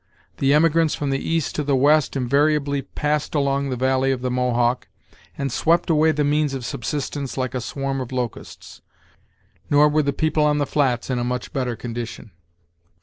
[0.37, 4.31] The emigrants from the East to the West invariably passed along the valley of the
[4.31, 4.87] Mohawk,
[5.37, 8.81] and swept away the means of subsistence like a swarm of locusts,
[9.69, 12.31] Nor were the people on the Flats in a much better condition.